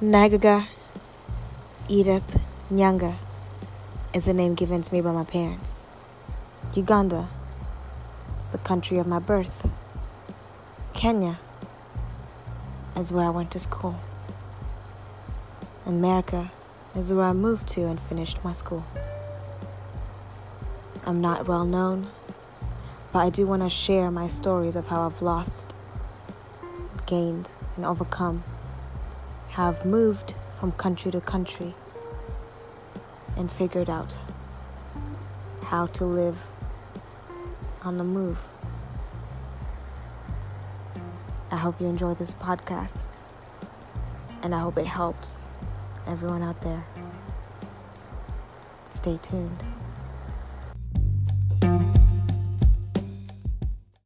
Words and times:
Nagaga 0.00 0.68
Edith 1.88 2.40
Nyanga 2.70 3.16
is 4.14 4.26
the 4.26 4.32
name 4.32 4.54
given 4.54 4.80
to 4.80 4.94
me 4.94 5.00
by 5.00 5.10
my 5.10 5.24
parents. 5.24 5.86
Uganda 6.72 7.28
is 8.38 8.50
the 8.50 8.58
country 8.58 8.98
of 8.98 9.08
my 9.08 9.18
birth. 9.18 9.68
Kenya 10.94 11.40
is 12.96 13.12
where 13.12 13.24
I 13.24 13.30
went 13.30 13.50
to 13.50 13.58
school. 13.58 13.98
America 15.84 16.52
is 16.94 17.12
where 17.12 17.24
I 17.24 17.32
moved 17.32 17.66
to 17.70 17.86
and 17.86 18.00
finished 18.00 18.44
my 18.44 18.52
school. 18.52 18.86
I'm 21.06 21.20
not 21.20 21.48
well 21.48 21.64
known, 21.64 22.06
but 23.12 23.18
I 23.18 23.30
do 23.30 23.48
want 23.48 23.62
to 23.62 23.68
share 23.68 24.12
my 24.12 24.28
stories 24.28 24.76
of 24.76 24.86
how 24.86 25.04
I've 25.04 25.20
lost, 25.20 25.74
gained, 27.06 27.50
and 27.74 27.84
overcome 27.84 28.44
have 29.58 29.84
moved 29.84 30.36
from 30.56 30.70
country 30.70 31.10
to 31.10 31.20
country 31.20 31.74
and 33.36 33.50
figured 33.50 33.90
out 33.90 34.16
how 35.64 35.86
to 35.86 36.04
live 36.04 36.46
on 37.82 37.98
the 37.98 38.04
move. 38.04 38.38
I 41.50 41.56
hope 41.56 41.80
you 41.80 41.88
enjoy 41.88 42.14
this 42.14 42.34
podcast 42.34 43.16
and 44.44 44.54
I 44.54 44.60
hope 44.60 44.78
it 44.78 44.86
helps 44.86 45.48
everyone 46.06 46.44
out 46.44 46.60
there. 46.60 46.84
Stay 48.84 49.16
tuned. 49.16 49.64